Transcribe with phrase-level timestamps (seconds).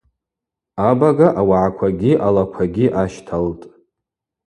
[0.89, 3.65] Абага ауагӏаквагьи алаквагьи ащталтӏ.